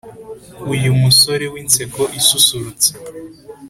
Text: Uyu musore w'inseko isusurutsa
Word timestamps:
Uyu 0.73 0.89
musore 1.01 1.45
w'inseko 1.53 2.01
isusurutsa 2.19 2.91